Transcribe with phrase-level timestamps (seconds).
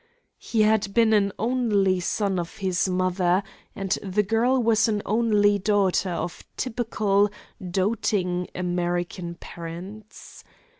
[0.39, 3.43] He had been an only son of his mother,
[3.75, 7.29] and the girl was an only daughter of typical,
[7.69, 10.43] doting American parents.